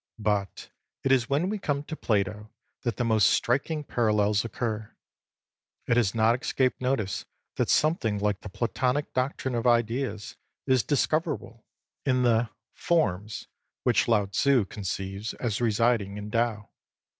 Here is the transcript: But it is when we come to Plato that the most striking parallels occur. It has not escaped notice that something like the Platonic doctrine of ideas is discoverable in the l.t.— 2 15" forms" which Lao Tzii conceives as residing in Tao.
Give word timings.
But 0.17 0.71
it 1.03 1.11
is 1.11 1.29
when 1.29 1.47
we 1.47 1.59
come 1.59 1.83
to 1.83 1.95
Plato 1.95 2.49
that 2.81 2.97
the 2.97 3.03
most 3.03 3.27
striking 3.29 3.83
parallels 3.83 4.43
occur. 4.43 4.95
It 5.85 5.95
has 5.95 6.15
not 6.15 6.41
escaped 6.41 6.81
notice 6.81 7.25
that 7.57 7.69
something 7.69 8.17
like 8.17 8.41
the 8.41 8.49
Platonic 8.49 9.13
doctrine 9.13 9.53
of 9.53 9.67
ideas 9.67 10.37
is 10.65 10.81
discoverable 10.81 11.67
in 12.03 12.23
the 12.23 12.29
l.t.— 12.29 12.45
2 12.47 12.47
15" 12.73 12.73
forms" 12.73 13.47
which 13.83 14.07
Lao 14.07 14.25
Tzii 14.25 14.65
conceives 14.67 15.35
as 15.35 15.61
residing 15.61 16.17
in 16.17 16.31
Tao. 16.31 16.69